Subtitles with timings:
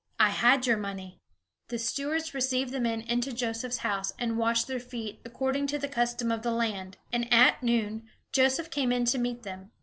[0.19, 1.21] I had your money."
[1.67, 5.87] The stewards received the men into Joseph's house, and washed their feet, according to the
[5.87, 6.97] custom of the land.
[7.13, 9.69] And at noon, Joseph came in to meet them.